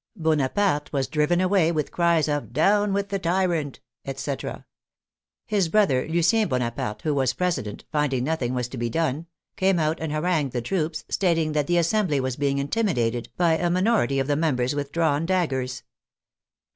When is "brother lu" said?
5.69-6.21